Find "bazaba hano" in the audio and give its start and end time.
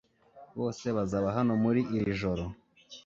0.97-1.53